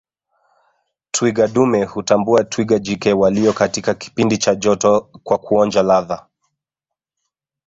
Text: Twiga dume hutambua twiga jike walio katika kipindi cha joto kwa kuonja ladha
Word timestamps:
Twiga 1.11 1.47
dume 1.47 1.83
hutambua 1.83 2.43
twiga 2.43 2.79
jike 2.79 3.13
walio 3.13 3.53
katika 3.53 3.93
kipindi 3.93 4.37
cha 4.37 4.55
joto 4.55 5.01
kwa 5.23 5.37
kuonja 5.37 5.83
ladha 5.83 6.27